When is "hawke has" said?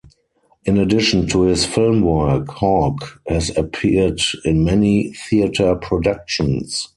2.47-3.55